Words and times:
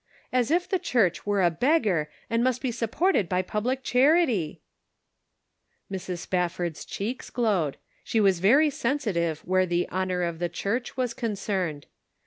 As 0.33 0.49
if 0.49 0.67
the 0.67 0.79
Church 0.79 1.27
were 1.27 1.43
a 1.43 1.51
beg 1.51 1.83
gar, 1.83 2.09
and 2.27 2.43
must 2.43 2.59
be 2.59 2.71
supported 2.71 3.29
by 3.29 3.43
public 3.43 3.83
charity!" 3.83 4.59
Mrs. 5.93 6.17
Spafford's 6.17 6.85
cheeks 6.85 7.29
glowed; 7.29 7.77
she 8.03 8.19
was 8.19 8.39
very 8.39 8.71
sensitive 8.71 9.41
where 9.41 9.67
the 9.67 9.87
honor 9.89 10.23
of 10.23 10.39
the 10.39 10.49
Church 10.49 10.97
was 10.97 11.13
concerned. 11.13 11.85